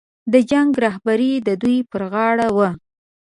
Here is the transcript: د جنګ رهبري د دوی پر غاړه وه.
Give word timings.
د 0.31 0.33
جنګ 0.49 0.69
رهبري 0.85 1.31
د 1.47 1.49
دوی 1.61 1.77
پر 1.91 2.01
غاړه 2.13 2.47
وه. 2.57 2.69